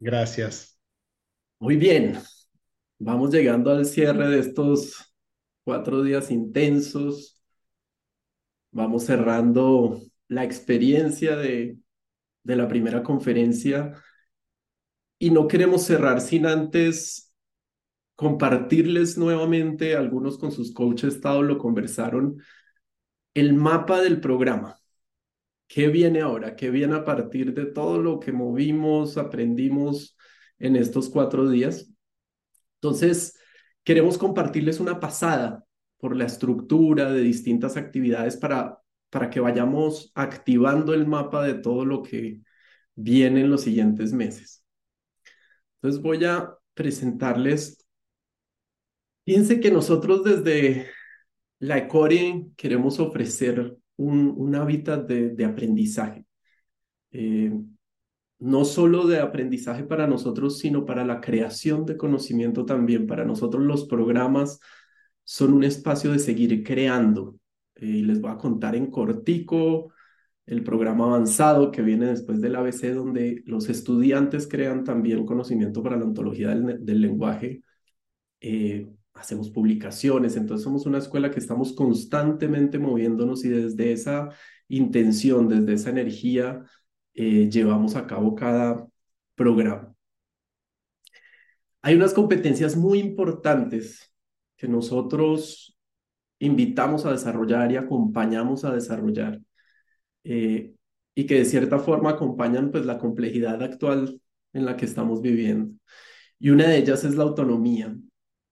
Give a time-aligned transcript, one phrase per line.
[0.00, 0.78] Gracias.
[1.58, 2.18] Muy bien,
[2.98, 5.14] vamos llegando al cierre de estos
[5.64, 7.40] cuatro días intensos.
[8.70, 11.78] Vamos cerrando la experiencia de,
[12.44, 13.92] de la primera conferencia
[15.18, 17.34] y no queremos cerrar sin antes
[18.14, 22.42] compartirles nuevamente, algunos con sus coaches estado lo conversaron,
[23.34, 24.78] el mapa del programa.
[25.68, 26.56] ¿Qué viene ahora?
[26.56, 30.16] ¿Qué viene a partir de todo lo que movimos, aprendimos
[30.58, 31.92] en estos cuatro días?
[32.80, 33.38] Entonces,
[33.84, 35.64] queremos compartirles una pasada
[35.98, 38.78] por la estructura de distintas actividades para,
[39.10, 42.40] para que vayamos activando el mapa de todo lo que
[42.94, 44.64] viene en los siguientes meses.
[45.76, 47.84] Entonces voy a presentarles.
[49.24, 50.88] Fíjense que nosotros desde
[51.58, 56.24] la ECORE queremos ofrecer un, hábitat de, aprendizaje.
[57.12, 57.52] Eh,
[58.38, 63.06] no solo de aprendizaje para nosotros, sino para la creación de conocimiento también.
[63.06, 64.60] Para nosotros los programas
[65.24, 67.36] son un espacio de seguir creando.
[67.76, 69.92] Eh, y les voy a contar en cortico
[70.46, 75.96] el programa avanzado que viene después del ABC, donde los estudiantes crean también conocimiento para
[75.96, 77.62] la ontología del, lenguaje.
[78.40, 78.88] Eh,
[79.18, 84.30] hacemos publicaciones, entonces somos una escuela que estamos constantemente moviéndonos y desde esa
[84.68, 86.64] intención, desde esa energía,
[87.14, 88.86] eh, llevamos a cabo cada
[89.34, 89.94] programa.
[91.82, 94.12] Hay unas competencias muy importantes
[94.56, 95.78] que nosotros
[96.38, 99.40] invitamos a desarrollar y acompañamos a desarrollar
[100.24, 100.74] eh,
[101.14, 104.20] y que de cierta forma acompañan pues la complejidad actual
[104.52, 105.74] en la que estamos viviendo.
[106.38, 107.96] Y una de ellas es la autonomía.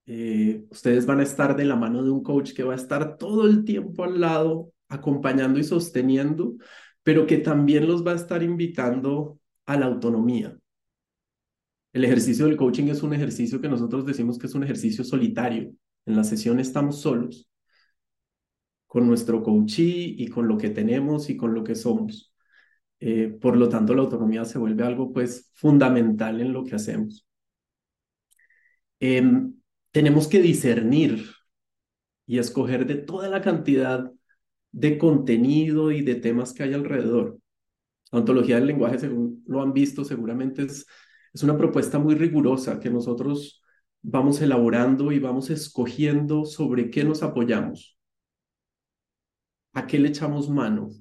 [0.07, 3.17] Eh, ustedes van a estar de la mano de un coach que va a estar
[3.17, 6.55] todo el tiempo al lado, acompañando y sosteniendo,
[7.03, 10.57] pero que también los va a estar invitando a la autonomía.
[11.93, 15.73] El ejercicio del coaching es un ejercicio que nosotros decimos que es un ejercicio solitario.
[16.05, 17.49] En la sesión estamos solos,
[18.87, 22.33] con nuestro coachee y con lo que tenemos y con lo que somos.
[22.99, 27.27] Eh, por lo tanto, la autonomía se vuelve algo pues fundamental en lo que hacemos.
[28.99, 29.56] Em,
[29.97, 31.25] tenemos que discernir
[32.27, 34.11] y escoger de toda la cantidad
[34.71, 37.39] de contenido y de temas que hay alrededor.
[38.11, 40.85] La ontología del lenguaje, según lo han visto, seguramente es,
[41.33, 43.63] es una propuesta muy rigurosa que nosotros
[44.03, 47.97] vamos elaborando y vamos escogiendo sobre qué nos apoyamos,
[49.73, 50.91] a qué le echamos mano,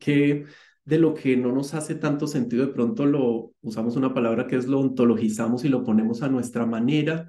[0.00, 0.44] qué
[0.84, 4.56] de lo que no nos hace tanto sentido, de pronto lo usamos una palabra que
[4.56, 7.26] es lo ontologizamos y lo ponemos a nuestra manera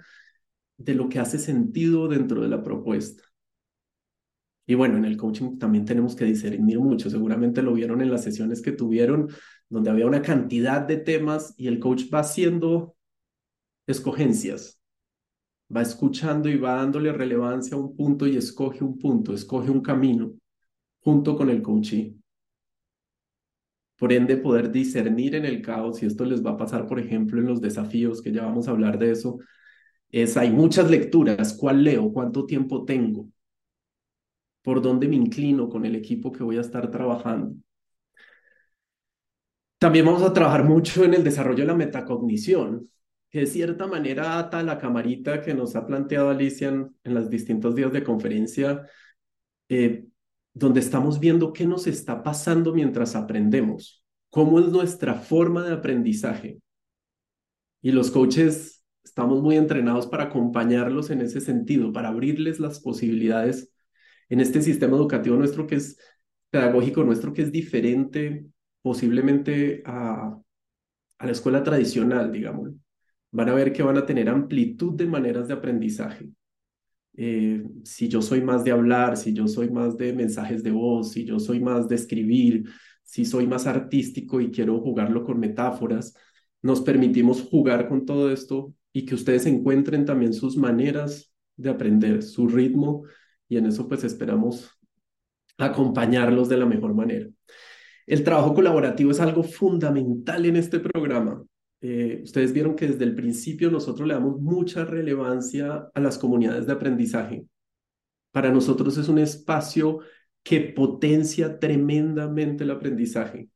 [0.78, 3.24] de lo que hace sentido dentro de la propuesta.
[4.68, 7.10] Y bueno, en el coaching también tenemos que discernir mucho.
[7.10, 9.30] Seguramente lo vieron en las sesiones que tuvieron,
[9.70, 12.96] donde había una cantidad de temas y el coach va haciendo
[13.88, 14.80] escogencias.
[15.76, 19.82] Va escuchando y va dándole relevancia a un punto y escoge un punto, escoge un
[19.82, 20.34] camino
[21.00, 22.14] junto con el coaching
[23.98, 27.40] por ende poder discernir en el caos, y esto les va a pasar, por ejemplo,
[27.40, 29.40] en los desafíos, que ya vamos a hablar de eso,
[30.10, 32.12] es hay muchas lecturas, ¿cuál leo?
[32.12, 33.30] ¿Cuánto tiempo tengo?
[34.62, 37.56] ¿Por dónde me inclino con el equipo que voy a estar trabajando?
[39.78, 42.90] También vamos a trabajar mucho en el desarrollo de la metacognición,
[43.30, 47.30] que de cierta manera ata la camarita que nos ha planteado Alicia en, en los
[47.30, 48.88] distintos días de conferencia,
[49.70, 50.06] eh,
[50.56, 56.60] donde estamos viendo qué nos está pasando mientras aprendemos, cómo es nuestra forma de aprendizaje.
[57.82, 63.72] Y los coaches estamos muy entrenados para acompañarlos en ese sentido, para abrirles las posibilidades
[64.30, 65.98] en este sistema educativo nuestro que es
[66.50, 68.46] pedagógico nuestro que es diferente
[68.82, 70.40] posiblemente a,
[71.18, 72.72] a la escuela tradicional, digamos.
[73.32, 76.30] Van a ver que van a tener amplitud de maneras de aprendizaje.
[77.18, 81.12] Eh, si yo soy más de hablar, si yo soy más de mensajes de voz,
[81.12, 82.70] si yo soy más de escribir,
[83.04, 86.14] si soy más artístico y quiero jugarlo con metáforas,
[86.62, 92.24] nos permitimos jugar con todo esto y que ustedes encuentren también sus maneras de aprender,
[92.24, 93.04] su ritmo,
[93.48, 94.70] y en eso pues esperamos
[95.58, 97.28] acompañarlos de la mejor manera.
[98.08, 101.44] El trabajo colaborativo es algo fundamental en este programa.
[101.88, 106.66] Eh, ustedes vieron que desde el principio nosotros le damos mucha relevancia a las comunidades
[106.66, 107.46] de aprendizaje.
[108.32, 110.00] Para nosotros es un espacio
[110.42, 113.50] que potencia tremendamente el aprendizaje.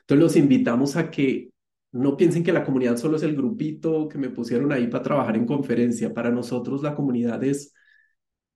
[0.00, 1.50] Entonces los invitamos a que
[1.92, 5.36] no piensen que la comunidad solo es el grupito que me pusieron ahí para trabajar
[5.36, 6.14] en conferencia.
[6.14, 7.74] Para nosotros la comunidad es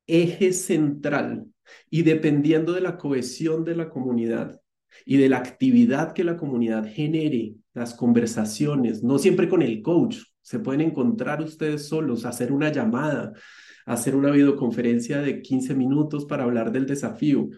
[0.07, 1.49] eje central
[1.91, 4.59] y dependiendo de la cohesión de la comunidad
[5.05, 10.19] y de la actividad que la comunidad genere las conversaciones, no siempre con el coach,
[10.43, 13.33] se pueden encontrar ustedes solos, hacer una llamada,
[13.87, 17.49] hacer una videoconferencia de 15 minutos para hablar del desafío.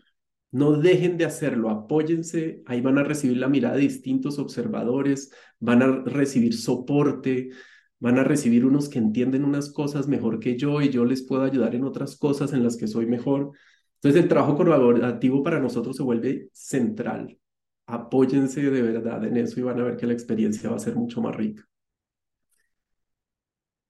[0.51, 5.83] No dejen de hacerlo, apóyense, ahí van a recibir la mirada de distintos observadores, van
[5.83, 7.51] a recibir soporte,
[7.99, 11.43] van a recibir unos que entienden unas cosas mejor que yo y yo les puedo
[11.43, 13.53] ayudar en otras cosas en las que soy mejor.
[13.97, 17.39] Entonces el trabajo colaborativo para nosotros se vuelve central.
[17.87, 20.97] Apóyense de verdad en eso y van a ver que la experiencia va a ser
[20.97, 21.65] mucho más rica.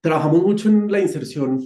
[0.00, 1.60] Trabajamos mucho en la inserción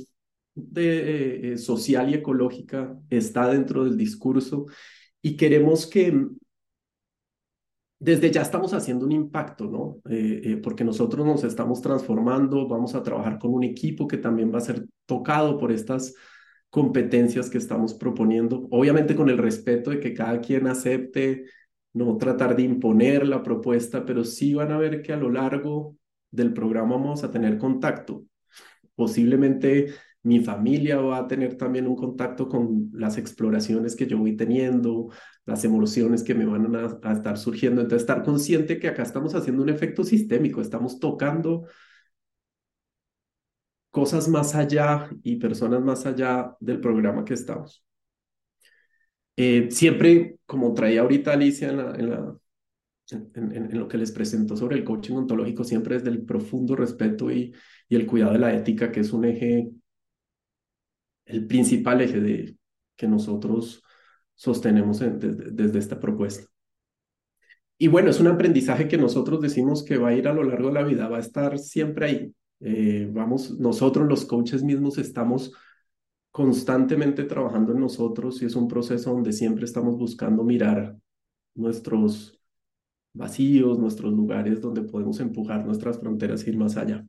[0.54, 4.66] de, eh, social y ecológica, está dentro del discurso
[5.22, 6.28] y queremos que
[8.00, 9.98] desde ya estamos haciendo un impacto, ¿no?
[10.08, 14.54] Eh, eh, porque nosotros nos estamos transformando, vamos a trabajar con un equipo que también
[14.54, 16.14] va a ser tocado por estas
[16.70, 21.46] competencias que estamos proponiendo, obviamente con el respeto de que cada quien acepte,
[21.94, 25.96] no tratar de imponer la propuesta, pero sí van a ver que a lo largo
[26.31, 28.25] del programa vamos a tener contacto.
[28.94, 34.37] Posiblemente mi familia va a tener también un contacto con las exploraciones que yo voy
[34.37, 35.08] teniendo,
[35.46, 37.81] las emociones que me van a, estar surgiendo.
[37.81, 41.67] Entonces, estar consciente que acá estamos haciendo un efecto sistémico, estamos tocando
[43.91, 47.88] cosas más allá y personas más allá del programa que estamos.
[49.40, 55.62] Eh, siempre, como traía ahorita Alicia en, lo que les presentó sobre el coaching ontológico,
[55.62, 57.55] siempre desde el profundo respeto y,
[57.88, 59.70] el cuidado de la ética, que es un eje,
[61.25, 62.56] el principal eje de,
[62.96, 63.81] que nosotros
[64.35, 66.49] sostenemos desde, desde esta propuesta.
[67.79, 70.67] Y bueno, es un aprendizaje que nosotros decimos que va a ir a lo largo
[70.67, 72.34] de la vida, va a estar siempre ahí.
[72.58, 75.52] Eh, vamos, nosotros los coaches mismos estamos
[76.38, 80.96] constantemente trabajando en nosotros y es un proceso donde siempre estamos buscando mirar
[81.56, 82.40] nuestros
[83.12, 87.05] vacíos, nuestros lugares donde podemos empujar nuestras fronteras e ir más allá.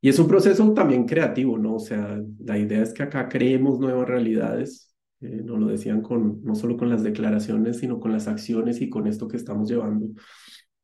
[0.00, 1.76] Y es un proceso también creativo, ¿no?
[1.76, 6.42] O sea, la idea es que acá creemos nuevas realidades, eh, nos lo decían con,
[6.42, 10.08] no solo con las declaraciones, sino con las acciones y con esto que estamos llevando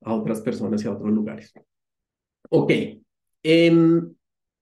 [0.03, 1.53] a otras personas y a otros lugares.
[2.49, 2.73] Ok,
[3.43, 4.15] Em,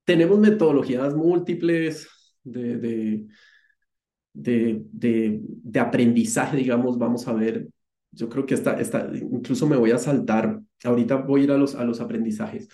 [0.04, 2.08] tenemos metodologías múltiples
[2.52, 2.76] de,
[4.32, 7.68] de, de, de, aprendizaje, digamos, vamos a ver.
[8.10, 11.56] Yo creo que esta, esta, incluso me voy a saltar, ahorita voy a ir a
[11.56, 12.68] los, a los aprendizajes.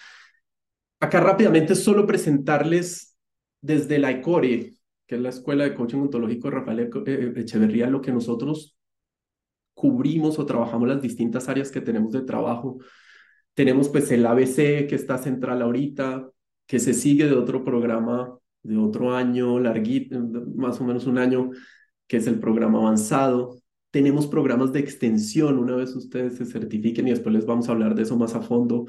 [1.00, 3.16] Acá rápidamente solo presentarles
[3.60, 4.74] desde la ECORE,
[5.06, 8.76] que es la Escuela de Coaching Ontológico de Rafael eh, Echeverría, lo que nosotros
[9.74, 12.78] cubrimos o trabajamos las distintas áreas que tenemos de trabajo
[13.54, 16.28] tenemos pues el ABC que está central ahorita,
[16.66, 20.18] que se sigue de otro programa de otro año, larguito,
[20.56, 21.50] más o menos un año,
[22.08, 23.60] que es el programa avanzado.
[23.90, 27.94] Tenemos programas de extensión, una vez ustedes se certifiquen y después les vamos a hablar
[27.94, 28.86] de eso más a fondo.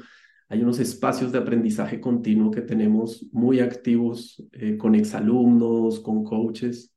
[0.48, 6.94] Hay unos espacios de aprendizaje continuo que tenemos muy activos eh, con exalumnos, con coaches.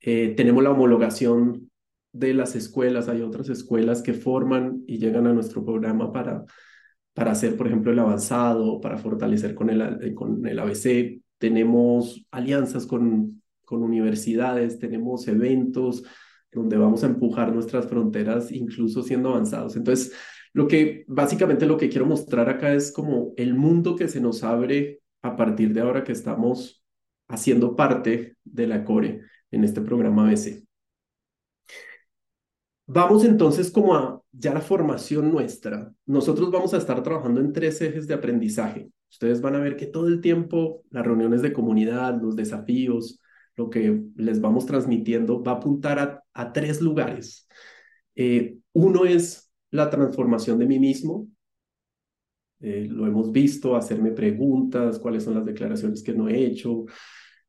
[0.00, 1.70] Eh, tenemos la homologación
[2.12, 6.44] de las escuelas, hay otras escuelas que forman y llegan a nuestro programa para
[7.14, 11.22] para hacer, por ejemplo, el avanzado, para fortalecer con el, eh, con el ABC.
[11.38, 16.04] Tenemos alianzas con, con universidades, tenemos eventos
[16.52, 19.76] donde vamos a empujar nuestras fronteras, incluso siendo avanzados.
[19.76, 20.12] Entonces,
[20.52, 24.44] lo que básicamente lo que quiero mostrar acá es como el mundo que se nos
[24.44, 26.84] abre a partir de ahora que estamos
[27.28, 30.64] haciendo parte de la CORE en este programa ABC.
[32.86, 35.92] Vamos entonces como a ya la formación nuestra.
[36.06, 38.90] Nosotros vamos a estar trabajando en tres ejes de aprendizaje.
[39.14, 43.20] Ustedes van a ver que todo el tiempo las reuniones de comunidad, los desafíos,
[43.54, 47.46] lo que les vamos transmitiendo va a apuntar a, tres lugares.
[48.16, 51.28] Eh, uno es la transformación de mí mismo.
[52.58, 56.84] Eh, lo hemos visto, hacerme preguntas, cuáles son las declaraciones que no he hecho,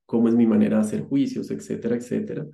[0.05, 2.45] cómo es mi manera de hacer juicios, etcétera, etcétera.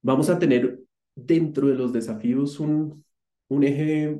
[0.00, 0.80] Vamos a tener
[1.14, 3.04] dentro de los desafíos un,
[3.48, 4.18] un eje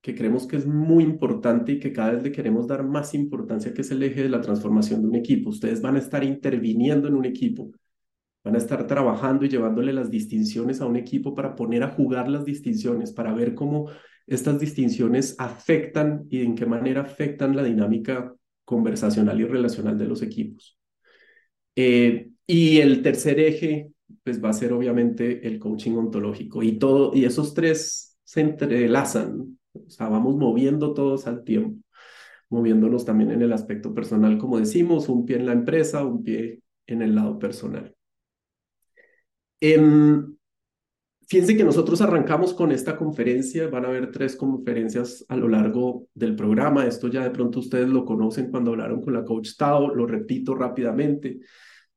[0.00, 3.74] que creemos que es muy importante y que cada vez le queremos dar más importancia,
[3.74, 5.50] que es el eje de la transformación de un equipo.
[5.50, 7.70] Ustedes van a estar interviniendo en un equipo,
[8.42, 12.28] van a estar trabajando y llevándole las distinciones a un equipo para poner a jugar
[12.28, 13.90] las distinciones, para ver cómo
[14.26, 20.22] estas distinciones afectan y en qué manera afectan la dinámica conversacional y relacional de los
[20.22, 20.78] equipos.
[21.76, 23.90] Eh, y el tercer eje
[24.24, 29.58] pues va a ser obviamente el coaching ontológico y todo y esos tres se entrelazan,
[29.72, 31.82] o sea, vamos moviendo todos al tiempo,
[32.48, 36.62] moviéndonos también en el aspecto personal, como decimos, un pie en la empresa, un pie
[36.86, 37.94] en el lado personal.
[39.60, 40.36] Em,
[41.28, 46.08] fíjense que nosotros arrancamos con esta conferencia, van a haber tres conferencias a lo largo
[46.14, 49.94] del programa, esto ya de pronto ustedes lo conocen cuando hablaron con la coach Tao,
[49.94, 51.40] lo repito rápidamente.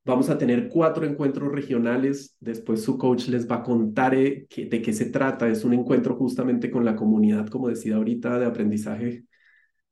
[0.06, 2.36] Vamos a tener cuatro encuentros regionales.
[2.42, 5.48] Después su coach les va a contar eh, de qué se trata.
[5.48, 9.24] Es un encuentro justamente con la comunidad, como decía ahorita, de aprendizaje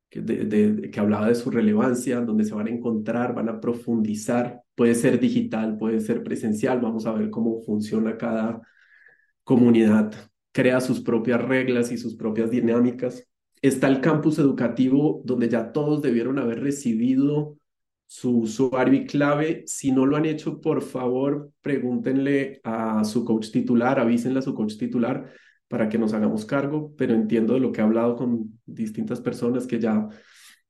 [0.10, 4.62] que, que hablaba de su relevancia, donde se van a encontrar, van a profundizar.
[4.75, 6.82] Puede ser digital, puede ser presencial.
[6.82, 8.62] Vamos a ver cómo funciona cada
[9.46, 10.13] comunidad.
[10.51, 13.25] Crea sus propias reglas y sus propias dinámicas.
[13.62, 17.58] Está el campus educativo, donde ya todos debieron haber recibido
[18.12, 19.63] su usuario y clave.
[19.68, 24.53] Si no lo han hecho, por favor, pregúntenle a su coach titular, avísenle a su
[24.53, 25.32] coach titular
[25.70, 29.65] para que nos hagamos cargo, pero entiendo de lo que he hablado con distintas personas
[29.65, 30.10] que ya,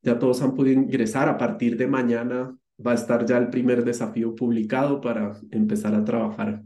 [0.03, 1.29] ya todos han podido ingresar.
[1.29, 6.05] A partir de mañana va a estar ya el primer desafío publicado para empezar a
[6.05, 6.61] trabajar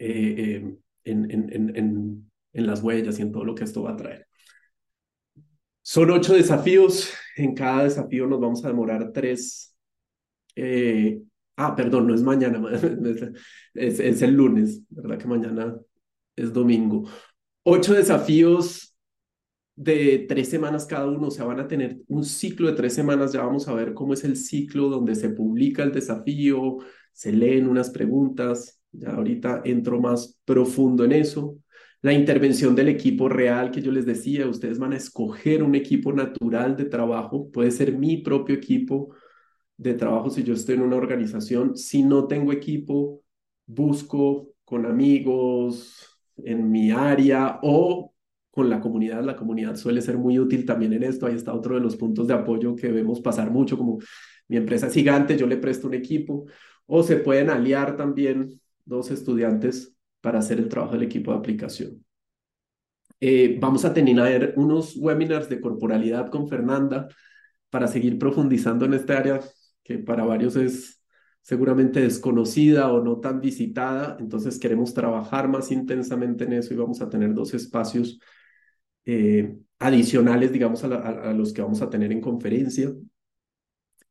[0.00, 3.92] eh, eh, en, en, en, en las huellas y en todo lo que esto va
[3.92, 4.26] a traer.
[5.82, 7.12] Son ocho desafíos.
[7.36, 9.74] En cada desafío nos vamos a demorar tres.
[10.54, 11.20] Eh,
[11.56, 12.62] ah, perdón, no es mañana,
[13.74, 15.18] es, es, el lunes, ¿verdad?
[15.18, 15.76] Que mañana
[16.36, 17.08] es domingo.
[17.64, 18.96] Ocho desafíos
[19.74, 23.32] de tres semanas cada uno, o sea, van a tener un ciclo de tres semanas,
[23.32, 26.78] ya vamos a ver cómo es el ciclo donde se publica el desafío,
[27.12, 31.61] se leen unas preguntas, ya ahorita entro más profundo en eso
[32.02, 36.12] la intervención del equipo real que yo les decía, ustedes van a escoger un equipo
[36.12, 39.14] natural de trabajo, puede ser mi propio equipo
[39.76, 43.22] de trabajo si yo estoy en una organización, si no tengo equipo,
[43.66, 48.12] busco con amigos en mi área o
[48.50, 49.22] con la comunidad.
[49.24, 51.26] La comunidad suele ser muy útil también en esto.
[51.26, 53.98] Ahí está otro de los puntos de apoyo que vemos pasar mucho, como
[54.48, 56.46] mi empresa es gigante, yo le presto un equipo.
[56.86, 62.02] O se pueden aliar también dos estudiantes para hacer el trabajo del equipo de aplicación.
[63.20, 67.08] Eh, vamos a tener unos webinars de corporalidad con Fernanda
[67.70, 69.40] para seguir profundizando en esta área
[69.84, 71.02] que para varios es
[71.42, 74.16] seguramente desconocida o no tan visitada.
[74.18, 78.18] Entonces queremos trabajar más intensamente en eso y vamos a tener dos espacios
[79.04, 82.92] eh, adicionales, digamos, a, los que vamos a tener en conferencia.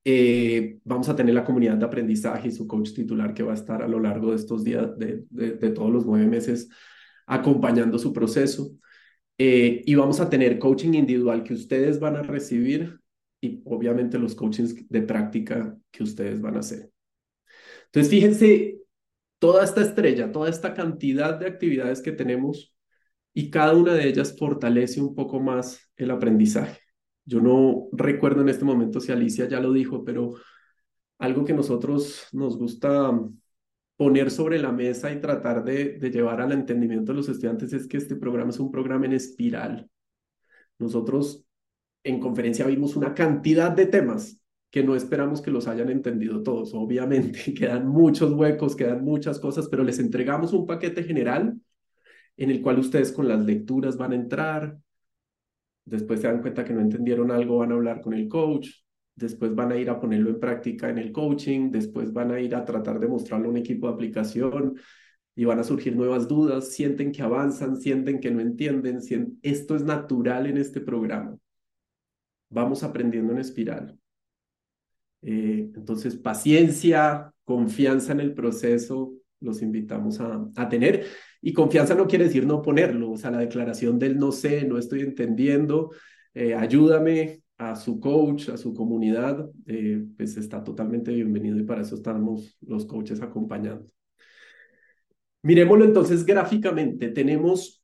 [0.04, 3.56] Eh, vamos a tener la comunidad de aprendizaje y su coach titular que va a
[3.56, 5.26] estar a lo largo de estos días, de,
[5.72, 6.70] todos los nueve meses,
[7.28, 8.72] acompañando su proceso.
[9.38, 13.00] Eh, y vamos a tener coaching individual que ustedes van a recibir
[13.42, 16.92] y obviamente los coachings de práctica que ustedes van a hacer.
[17.86, 18.80] Entonces, fíjense,
[19.40, 22.76] toda esta estrella, toda esta cantidad de actividades que tenemos
[23.34, 26.81] y cada una de ellas fortalece un poco más el aprendizaje.
[27.26, 30.36] Yo no recuerdo en este momento si Alicia ya lo dijo, pero
[31.20, 33.12] algo que nosotros nos gusta
[33.96, 37.98] poner sobre la mesa y tratar de, llevar al entendimiento de los estudiantes es que
[37.98, 39.88] este programa es un programa en espiral.
[40.80, 41.46] Nosotros
[42.04, 46.74] en conferencia vimos una cantidad de temas que no esperamos que los hayan entendido todos.
[46.74, 51.60] Obviamente quedan muchos huecos, quedan muchas cosas, pero les entregamos un paquete general
[52.38, 54.80] en el cual ustedes con las lecturas van a entrar,
[55.86, 58.70] después se dan cuenta que no entendieron algo, van a hablar con el coach,
[59.16, 62.56] después van a ir a ponerlo en práctica en el coaching, después van a ir
[62.56, 64.76] a tratar de mostrarlo a un equipo de aplicación
[65.36, 69.00] y van a surgir nuevas dudas, sienten que avanzan, sienten que no entienden,
[69.42, 71.38] esto es natural en este programa.
[72.50, 73.98] Vamos aprendiendo en espiral.
[75.22, 81.06] Eh, entonces, paciencia, confianza en el proceso, los invitamos a, a tener.
[81.42, 84.78] Y confianza no quiere decir no ponerlo, o sea, la declaración del no sé, no
[84.78, 85.92] estoy entendiendo,
[86.34, 91.82] eh, ayúdame a su coach, a su comunidad, eh, pues está totalmente bienvenido y para
[91.82, 93.92] eso estamos los coaches acompañando.
[95.44, 97.10] Miremoslo entonces gráficamente.
[97.10, 97.84] Tenemos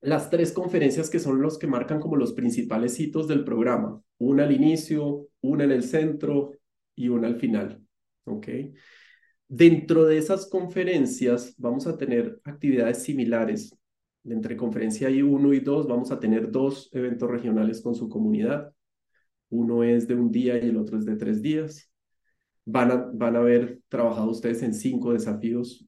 [0.00, 4.00] las tres conferencias que son los que marcan como los principales hitos del programa.
[4.18, 6.52] Una al inicio, una en el centro
[6.94, 7.82] y una al final.
[8.24, 8.48] ¿Ok?
[9.48, 13.76] Dentro de esas conferencias vamos a tener actividades similares.
[14.24, 18.72] Entre conferencia I1 y 2 vamos a tener dos eventos regionales con su comunidad.
[19.50, 21.90] Uno es de un día y el otro es de tres días.
[22.64, 25.86] Van a, van a haber trabajado ustedes en cinco desafíos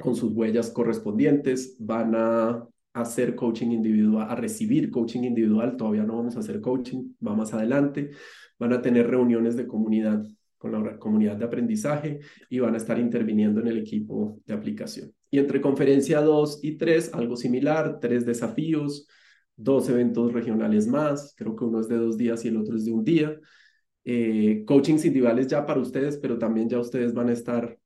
[0.00, 1.76] con sus huellas correspondientes.
[1.78, 5.76] Van a hacer coaching individual, a recibir coaching individual.
[5.76, 8.10] Todavía no vamos a hacer coaching, va más adelante.
[8.58, 10.22] Van a tener reuniones de comunidad
[10.60, 15.10] con la comunidad de aprendizaje y van a estar interviniendo en el equipo de aplicación.
[15.30, 19.08] Y entre conferencia 2 y 3, algo similar, tres desafíos,
[19.56, 22.84] dos eventos regionales más, creo que uno es de dos días y el otro es
[22.84, 23.40] de un día.
[24.04, 27.78] Eh, coachings individuales ya para ustedes, pero también ya ustedes van a estar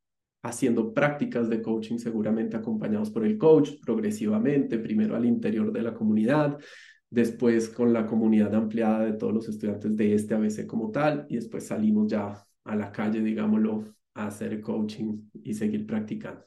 [0.43, 5.95] haciendo prácticas de coaching seguramente acompañados por el coach progresivamente, primero al interior de la
[5.95, 6.59] comunidad,
[7.09, 11.37] después con la comunidad ampliada de todos los estudiantes de este ABC como tal, y
[11.37, 16.44] después salimos ya a la calle, digámoslo, a hacer coaching y seguir practicando.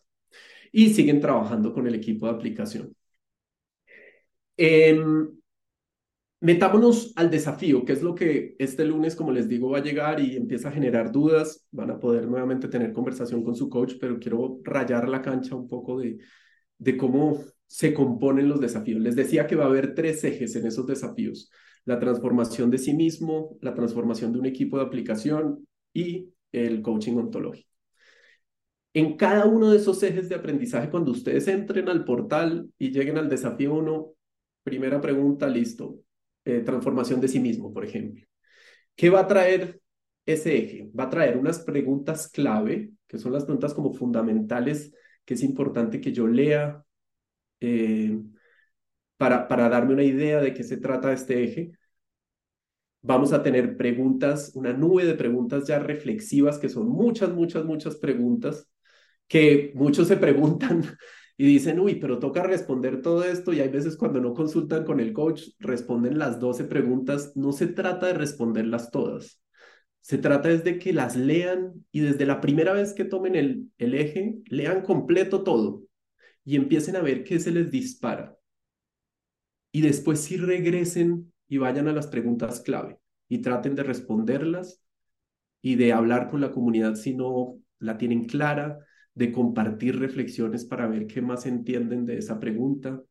[0.72, 2.96] Y siguen trabajando con el equipo de aplicación.
[4.58, 5.30] Em,
[6.40, 10.20] metámonos al desafío, que es lo que este lunes, como les digo, va a llegar
[10.20, 11.68] y empieza a generar dudas.
[11.72, 15.68] Van a poder nuevamente tener conversación con su coach, pero quiero rayar la cancha un
[15.68, 16.18] poco de,
[16.78, 19.02] de cómo se componen los desafíos.
[19.02, 21.52] Les decía que va a haber tres ejes en esos desafíos.
[21.86, 27.18] La transformación de sí mismo, la transformación de un equipo de aplicación y el coaching
[27.18, 27.70] ontológico.
[28.94, 33.18] En cada uno de esos ejes de aprendizaje, cuando ustedes entren al portal y lleguen
[33.18, 34.14] al desafío 1,
[34.64, 36.00] primera pregunta, listo.
[36.46, 38.26] Eh, transformación de sí mismo, por ejemplo.
[38.96, 39.82] ¿Qué va a traer
[40.26, 40.90] ese eje?
[40.98, 44.94] Va a traer unas preguntas clave, que son las preguntas como fundamentales,
[45.26, 46.84] que es importante que yo lea,
[47.60, 48.18] eh,
[49.18, 51.72] para, para darme una idea de qué se trata este eje.
[53.08, 57.96] Vamos a tener preguntas, una nube de preguntas ya reflexivas, que son muchas, muchas, muchas
[57.96, 58.68] preguntas,
[59.30, 60.84] que muchos se preguntan
[61.38, 65.00] y dicen, uy, pero toca responder todo esto y hay veces cuando no consultan con
[65.00, 67.32] el coach, responden las 12 preguntas.
[67.38, 69.42] No se trata de responderlas todas.
[70.02, 73.72] Se trata es de que las lean y desde la primera vez que tomen el,
[73.78, 75.84] el eje, lean completo todo
[76.44, 78.38] y empiecen a ver qué se les dispara.
[79.72, 84.82] Y después sí regresen y vayan a las preguntas clave y traten de responderlas
[85.62, 88.80] y de hablar con la comunidad si no la tienen clara,
[89.14, 93.02] de compartir reflexiones para ver qué más entienden de esa pregunta.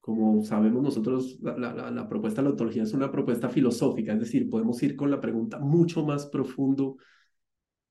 [0.00, 4.48] Como sabemos nosotros, la, la propuesta de la ontología es una propuesta filosófica, es decir,
[4.48, 6.96] podemos ir con la pregunta mucho más profundo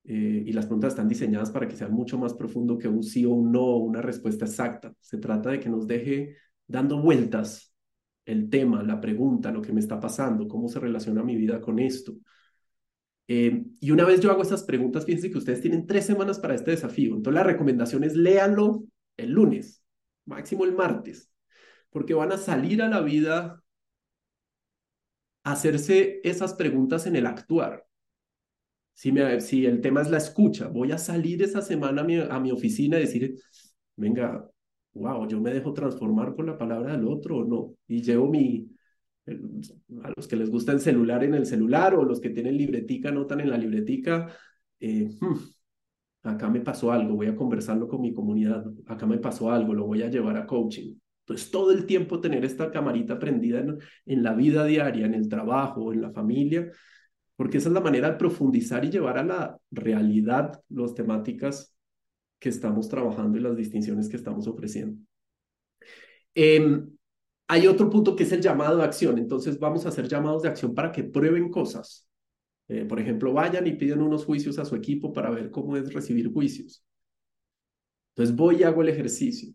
[0.04, 3.26] eh, y las preguntas están diseñadas para que sean mucho más profundo que un sí
[3.26, 4.94] o un no una respuesta exacta.
[5.00, 7.67] Se trata de que nos deje dando vueltas
[8.28, 11.78] el tema, la pregunta, lo que me está pasando, cómo se relaciona mi vida con
[11.78, 12.14] esto.
[13.26, 16.54] Eh, y una vez yo hago estas preguntas, fíjense que ustedes tienen tres semanas para
[16.54, 17.16] este desafío.
[17.16, 18.84] Entonces la recomendación es léanlo
[19.16, 19.82] el lunes,
[20.26, 21.30] máximo el martes,
[21.90, 23.62] porque van a salir a la vida
[25.44, 27.86] a hacerse esas preguntas en el actuar.
[28.92, 32.18] Si, me, si el tema es la escucha, voy a salir esa semana a mi,
[32.18, 33.36] a mi oficina y decir,
[33.96, 34.46] venga,
[34.94, 37.74] wow, yo me dejo transformar por la palabra del otro o no.
[37.86, 38.68] Y llevo mi,
[39.26, 43.10] a los que les gusta el celular en el celular o los que tienen libretica,
[43.10, 44.28] notan en la libretica,
[44.80, 49.50] eh, hmm, acá me pasó algo, voy a conversarlo con mi comunidad, acá me pasó
[49.50, 50.94] algo, lo voy a llevar a coaching.
[51.20, 55.28] Entonces, todo el tiempo tener esta camarita prendida en, en la vida diaria, en el
[55.28, 56.70] trabajo, en la familia,
[57.36, 61.77] porque esa es la manera de profundizar y llevar a la realidad las temáticas
[62.38, 65.00] que estamos trabajando y las distinciones que estamos ofreciendo.
[66.34, 66.88] Em,
[67.48, 69.18] hay otro punto que es el llamado de acción.
[69.18, 72.08] Entonces vamos a hacer llamados de acción para que prueben cosas.
[72.68, 75.92] Eh, por ejemplo, vayan y piden unos juicios a su equipo para ver cómo es
[75.92, 76.84] recibir juicios.
[78.14, 79.54] Entonces voy y hago el ejercicio.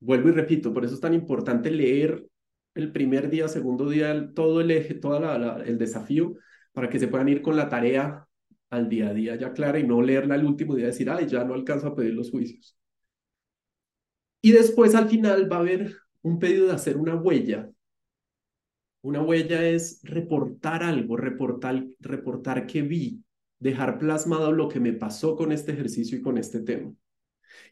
[0.00, 2.26] Vuelvo y repito, por eso es tan importante leer
[2.74, 6.34] el primer día, segundo día, todo el eje, todo el desafío,
[6.72, 8.26] para que se puedan ir con la tarea
[8.72, 11.26] al día a día ya clara y no leerla el último día y decir, ay,
[11.26, 12.76] ya no alcanzo a pedir los juicios.
[14.40, 17.70] Y después al final va a haber un pedido de hacer una huella.
[19.02, 23.22] Una huella es reportar algo, reportar, reportar que vi,
[23.58, 26.92] dejar plasmado lo que me pasó con este ejercicio y con este tema.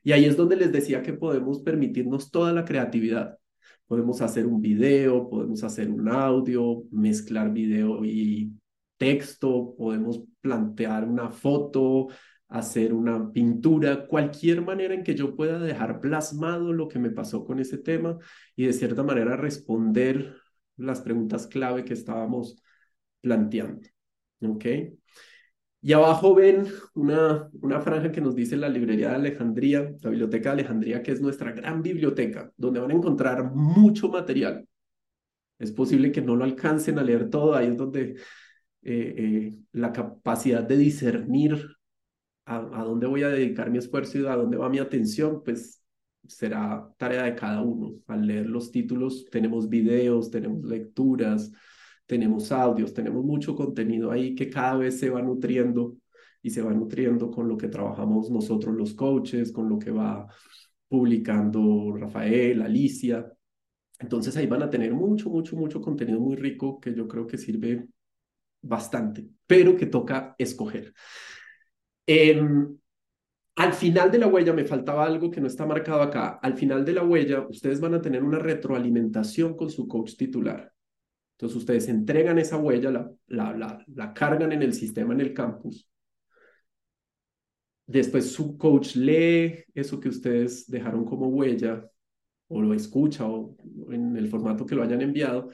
[0.03, 3.39] Y ahí es donde les decía que podemos permitirnos toda la creatividad.
[3.87, 8.53] Podemos hacer un video, podemos hacer un audio, mezclar video y
[9.01, 12.09] texto, podemos plantear una foto,
[12.49, 17.45] hacer una pintura, cualquier manera en que yo pueda dejar plasmado lo que me pasó
[17.47, 18.19] con ese tema
[18.55, 20.37] y de cierta manera responder
[20.77, 22.63] las preguntas clave que estábamos
[23.23, 23.89] planteando.
[24.43, 24.67] ¿Ok?
[25.83, 30.51] Y abajo ven una, una franja que nos dice la librería de Alejandría, la biblioteca
[30.51, 34.69] de Alejandría, que es nuestra gran biblioteca, donde van a encontrar mucho material.
[35.59, 38.17] Es posible que no lo alcancen a leer todo, ahí es donde
[38.83, 41.67] eh, eh, la capacidad de discernir
[42.47, 45.83] a, a, dónde voy a dedicar mi esfuerzo y a dónde va mi atención, pues
[46.27, 47.95] será tarea de cada uno.
[48.07, 51.53] Al leer los títulos tenemos videos, tenemos lecturas,
[52.07, 55.97] tenemos audios, tenemos mucho contenido ahí que cada vez se va nutriendo
[56.43, 60.27] y se va nutriendo con lo que trabajamos nosotros los coaches, con lo que va
[60.89, 63.33] publicando Rafael, Alicia.
[63.99, 67.39] Entonces ahí van a tener mucho, mucho, mucho contenido muy rico que yo creo que
[67.39, 67.87] sirve
[68.63, 70.93] bastante, pero que toca escoger.
[72.07, 72.77] Em,
[73.57, 76.39] Al final de la huella, me faltaba algo que no está marcado acá.
[76.43, 80.73] Al final de la huella, ustedes van a tener una retroalimentación con su coach titular.
[81.35, 85.35] Entonces, ustedes entregan esa huella, la, la, la, la cargan en el sistema en el
[85.35, 85.89] campus.
[87.87, 91.85] Después su coach lee eso que ustedes dejaron como huella
[92.49, 93.57] o lo escucha o
[93.91, 95.51] en el formato que lo hayan enviado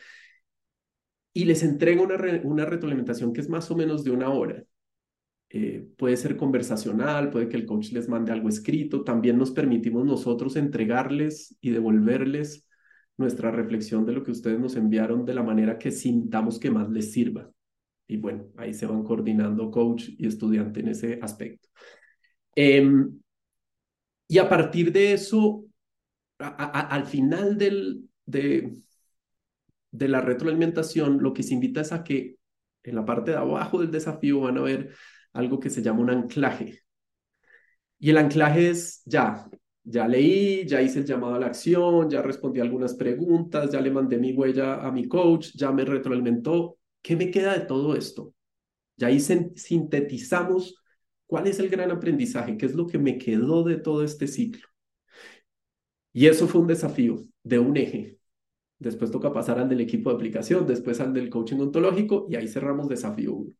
[1.37, 4.65] y les entrega una, una retroalimentación que es más o menos de una hora.
[5.51, 10.07] Eh, puede ser conversacional, puede que el coach les mande algo escrito, también nos permitimos
[10.07, 12.67] nosotros entregarles y devolverles
[13.19, 16.89] nuestra reflexión de lo que ustedes nos enviaron de la manera que sintamos que más
[16.89, 17.51] les sirva.
[18.07, 21.69] Y bueno, ahí se van coordinando coach y estudiante en ese aspecto.
[22.55, 23.21] Em,
[24.27, 25.67] y a partir de eso,
[26.39, 28.73] al final del, de,
[29.97, 32.37] de la retroalimentación, lo que se invita es a que
[32.83, 34.95] en la parte de abajo del desafío van a ver
[35.33, 36.81] algo que se llama un anclaje.
[37.99, 39.49] Y el anclaje es ya,
[39.83, 43.91] ya leí, ya hice el llamado a la acción, ya respondí algunas preguntas, ya le
[43.91, 46.79] mandé mi huella a mi coach, ya me retroalimentó.
[47.03, 48.35] ¿Qué me queda de todo esto?
[48.97, 50.83] Ya ahí sintetizamos
[51.27, 54.67] cuál es el gran aprendizaje, qué es lo que me quedó de todo este ciclo.
[56.13, 58.16] Y eso fue un desafío de un eje.
[58.79, 62.49] Después toca pasar al del equipo de aplicación, después al del coaching ontológico y ahí
[62.49, 63.53] cerramos desafío 1.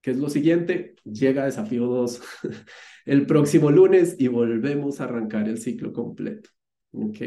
[0.00, 0.96] ¿Qué es lo siguiente?
[1.04, 2.20] Llega desafío 2
[3.06, 6.50] el próximo lunes y volvemos a arrancar el ciclo completo.
[6.92, 7.18] ¿Ok?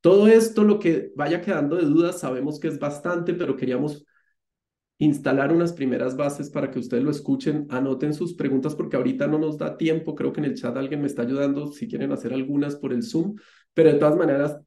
[0.00, 4.06] Todo esto, lo que vaya quedando de dudas, sabemos que es bastante, pero queríamos
[5.00, 9.38] instalar unas primeras bases para que ustedes lo escuchen, anoten sus preguntas porque ahorita no
[9.38, 12.34] nos da tiempo, creo que en el chat alguien me está ayudando si quieren hacer
[12.34, 13.34] algunas por el Zoom,
[13.72, 14.58] pero de todas maneras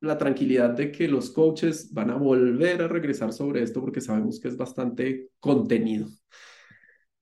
[0.00, 4.38] la tranquilidad de que los coaches van a volver a regresar sobre esto porque sabemos
[4.40, 6.08] que es bastante contenido.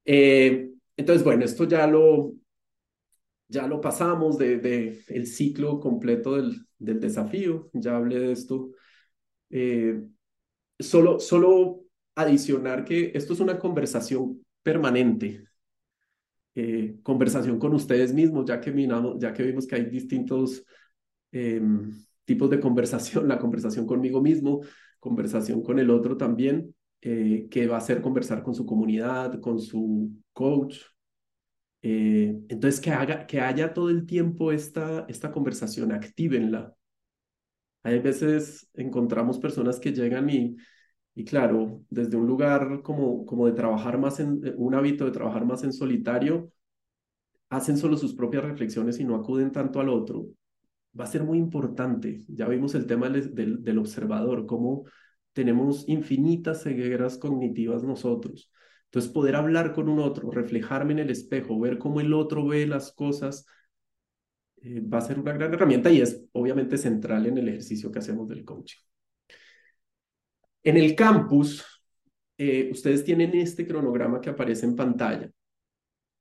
[0.05, 2.35] Eh, entonces, bueno, esto ya lo,
[3.49, 8.71] ya lo pasamos de, de el ciclo completo del, del, desafío, ya hablé de esto.
[9.51, 10.03] Eh,
[10.79, 11.85] solo, solo
[12.15, 15.47] adicionar que esto es una conversación permanente,
[16.55, 20.65] eh, conversación con ustedes mismos, ya que, miramos, ya que vimos que hay distintos
[21.33, 21.93] em,
[22.27, 24.61] tipos de conversación, la conversación conmigo mismo,
[25.01, 29.59] conversación con el otro también, eh, que va a ser conversar con su comunidad, con
[29.59, 30.81] su coach.
[31.81, 36.75] Eh, entonces, que, haga, que haya todo el tiempo esta, esta conversación, actívenla.
[37.85, 40.57] Hay veces encontramos personas que llegan y
[41.17, 45.13] y claro, desde un lugar como, como de trabajar más en, eh, un hábito de
[45.13, 46.53] trabajar más en solitario,
[47.49, 50.27] hacen solo sus propias reflexiones y no acuden tanto al otro.
[50.99, 52.25] Va a ser muy importante.
[52.29, 54.85] Ya vimos el tema del, observador, cómo
[55.33, 58.51] tenemos infinitas cegueras cognitivas nosotros.
[58.87, 62.67] Entonces, poder hablar con un otro, reflejarme en el espejo, ver cómo el otro ve
[62.67, 63.47] las cosas,
[64.63, 67.99] eh, va a ser una gran herramienta y es obviamente central en el ejercicio que
[67.99, 68.79] hacemos del coaching.
[70.63, 71.65] En el campus,
[72.39, 75.31] eh, ustedes tienen este cronograma que aparece en pantalla.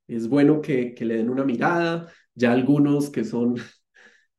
[0.06, 2.08] Es bueno que le den una mirada.
[2.34, 3.56] Ya algunos que son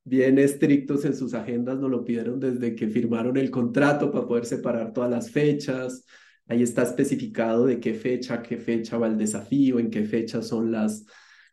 [0.08, 4.46] bien estrictos en sus agendas nos lo pidieron desde que firmaron el contrato para poder
[4.46, 6.06] separar todas las fechas.
[6.48, 10.72] Ahí está especificado de qué fecha, qué fecha va el desafío, en qué fecha son
[10.72, 11.06] las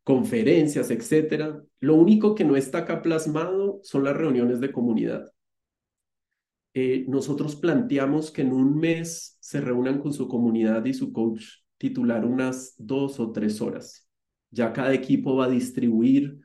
[0.04, 1.60] conferencias, etcétera.
[1.80, 5.32] Lo único que no está acá plasmado son las reuniones de comunidad.
[6.74, 11.44] Eh, nosotros planteamos que en un mes se reúnan con su comunidad y su coach
[11.76, 14.08] titular unas dos o tres horas.
[14.50, 16.38] Ya cada equipo va a distribuir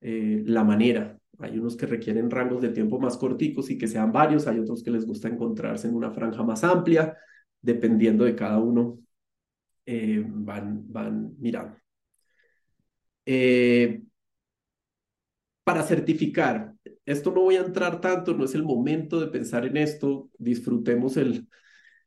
[0.00, 1.19] eh, la manera.
[1.40, 4.82] Hay unos que requieren rangos de tiempo más corticos y que sean varios, hay otros
[4.82, 7.16] que les gusta encontrarse en una franja más amplia,
[7.60, 8.98] dependiendo de cada uno,
[9.86, 11.76] eh, van, van mirando.
[15.64, 16.74] para certificar,
[17.04, 21.16] esto no voy a entrar tanto, no es el momento de pensar en esto, disfrutemos
[21.16, 21.48] el,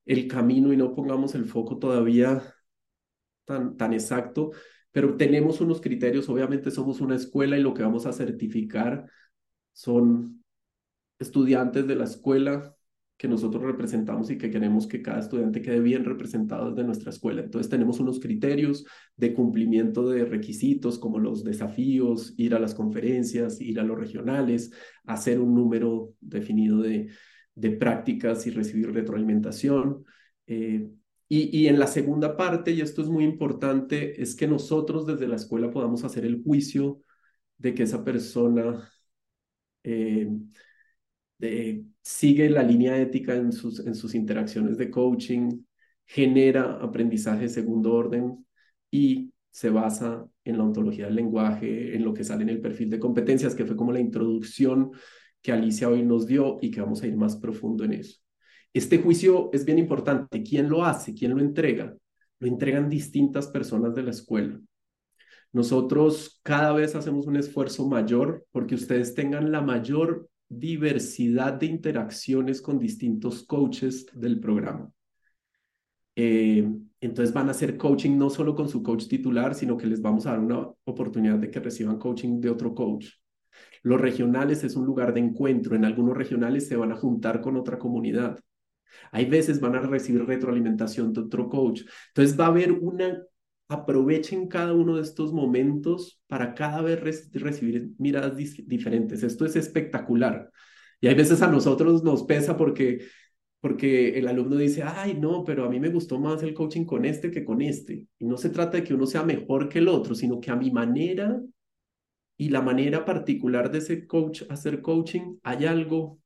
[0.06, 2.44] el camino y no pongamos el foco todavía
[3.46, 4.52] tan, tan exacto,
[4.92, 9.10] pero tenemos unos criterios, obviamente somos una escuela y lo que vamos a certificar
[9.74, 10.44] son
[11.20, 12.76] estudiantes de la escuela
[13.18, 17.42] que nosotros representamos y que queremos que cada estudiante quede bien representado desde nuestra escuela.
[17.42, 23.62] Entonces tenemos unos criterios de cumplimiento de requisitos como los desafíos, ir a las conferencias,
[23.62, 24.72] ir a los regionales,
[25.06, 27.12] hacer un número definido de,
[27.56, 30.04] de prácticas y recibir retroalimentación.
[30.48, 30.90] Eh,
[31.30, 35.28] y, y, en la segunda parte, y esto es muy importante, es que nosotros desde
[35.28, 37.00] la escuela podamos hacer el juicio
[37.58, 38.90] de que esa persona
[39.84, 40.30] eh,
[42.02, 45.64] sigue la línea ética en sus, en sus interacciones de coaching,
[46.06, 48.46] genera aprendizaje de segundo orden
[48.92, 52.90] y se basa en la ontología del lenguaje, en lo que sale en el perfil
[52.90, 54.92] de competencias, que fue como la introducción
[55.42, 58.20] que Alicia hoy nos dio y que vamos a ir más profundo en eso.
[58.74, 60.42] Este juicio es bien importante.
[60.42, 61.14] ¿Quién lo hace?
[61.14, 61.96] ¿Quién lo entrega?
[62.40, 64.60] Lo entregan distintas personas de la escuela.
[65.54, 72.62] Nosotros cada vez hacemos un esfuerzo mayor porque ustedes tengan la mayor diversidad de interacciones
[72.62, 74.92] con distintos coaches del programa.
[76.16, 76.68] Eh,
[77.02, 80.26] entonces van a hacer coaching no solo con su coach titular, sino que les vamos
[80.26, 83.08] a dar una oportunidad de que reciban coaching de otro coach.
[83.84, 85.76] Los regionales es un lugar de encuentro.
[85.76, 88.40] En algunos regionales se van a juntar con otra comunidad.
[89.12, 91.82] Hay veces van a recibir retroalimentación de otro coach.
[92.10, 93.22] Entonces va a haber una
[93.68, 97.00] aprovechen cada uno de estos momentos para cada vez
[97.34, 99.24] recibir miradas diferentes.
[99.24, 100.52] Esto es espectacular.
[101.02, 103.06] Y hay veces a nosotros nos pesa porque,
[103.60, 107.06] porque el alumno dice, ay, no, pero a mí me gustó más el coaching con
[107.06, 108.08] este que con este.
[108.20, 110.56] Y no se trata de que uno sea mejor que el otro, sino que a
[110.56, 111.42] mi manera
[112.38, 116.20] y la manera particular de ese coach hacer coaching, hay algo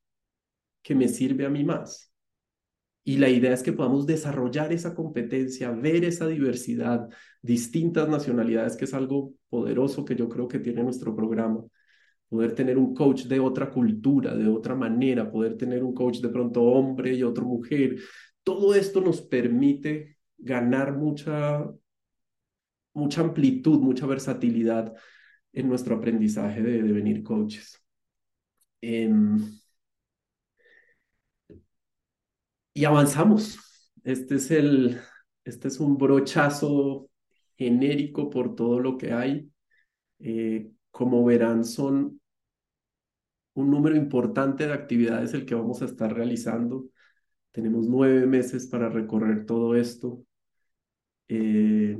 [0.82, 2.07] que me sirve a mí más.
[3.08, 7.08] Y la idea es que podamos desarrollar esa competencia, ver esa diversidad,
[7.40, 11.64] distintas nacionalidades, que es algo poderoso que yo creo que tiene nuestro programa.
[12.28, 16.28] Poder tener un coach de otra cultura, de otra manera, poder tener un coach de
[16.28, 17.96] pronto hombre y otro mujer.
[18.42, 21.64] Todo esto nos permite ganar mucha,
[22.92, 24.92] mucha amplitud, mucha versatilidad
[25.54, 27.82] en nuestro aprendizaje de devenir coaches.
[28.82, 29.38] Em,
[32.78, 33.58] y avanzamos.
[34.04, 35.00] Este es, el,
[35.44, 37.10] este es un brochazo
[37.56, 39.50] genérico por todo lo que hay.
[40.20, 42.20] Eh, como verán, son
[43.54, 46.86] un número importante de actividades el que vamos a estar realizando.
[47.50, 50.24] Tenemos nueve meses para recorrer todo esto.
[51.26, 51.98] Eh,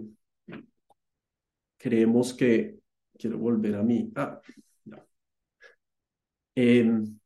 [1.76, 2.78] creemos que,
[3.18, 4.12] quiero volver a mí.
[4.14, 4.40] Ah,
[4.84, 4.98] no.
[6.54, 7.18] Em,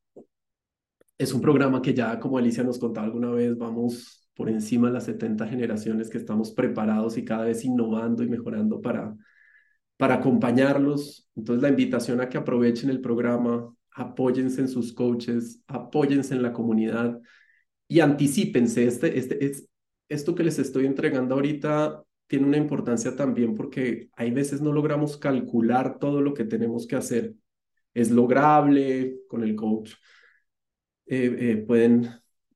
[1.18, 4.94] es un programa que ya, como Alicia nos contaba alguna vez, vamos por encima de
[4.94, 9.14] las 70 generaciones que estamos preparados y cada vez innovando y mejorando para,
[9.96, 11.28] para acompañarlos.
[11.36, 16.52] Entonces, la invitación a que aprovechen el programa, apóyense en sus coaches, apóyense en la
[16.52, 17.20] comunidad
[17.88, 18.84] y anticipense.
[18.86, 19.68] Este, este, es,
[20.08, 25.18] esto que les estoy entregando ahorita tiene una importancia también porque hay veces no logramos
[25.18, 27.34] calcular todo lo que tenemos que hacer.
[27.94, 29.92] Es lograble con el coach
[31.06, 32.08] eh, eh, pueden,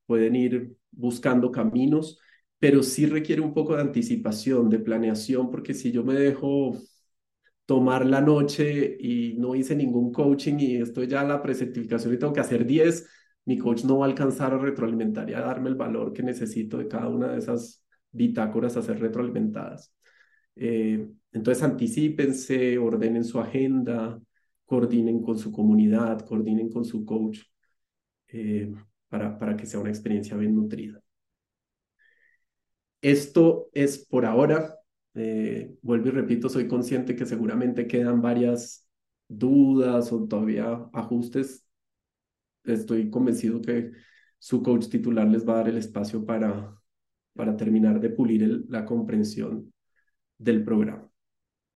[0.05, 2.19] pueden ir buscando caminos,
[2.59, 6.77] pero sí requiere un poco de anticipación, de planeación, porque si yo me dejo
[7.65, 12.17] tomar la noche y no hice ningún coaching y estoy ya a la precertificación y
[12.17, 13.07] tengo que hacer 10,
[13.45, 16.77] mi coach no va a alcanzar a retroalimentar y a darme el valor que necesito
[16.77, 19.93] de cada una de esas bitácoras a ser retroalimentadas.
[20.55, 24.19] Eh, entonces anticipense, ordenen su agenda,
[24.65, 27.39] coordinen con su comunidad, coordinen con su coach
[28.29, 28.73] eh,
[29.09, 31.01] para, para que sea una experiencia bien nutrida.
[33.01, 34.75] Esto es por ahora.
[35.13, 38.87] Eh, vuelvo y repito, soy consciente que seguramente quedan varias
[39.27, 41.65] dudas o todavía ajustes.
[42.63, 43.91] Estoy convencido que
[44.39, 46.75] su coach titular les va a dar el espacio para,
[47.33, 49.73] para terminar de pulir la comprensión
[50.37, 51.06] del programa.